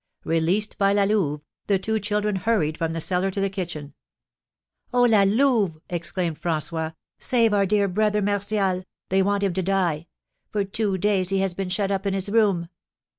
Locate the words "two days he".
10.63-11.37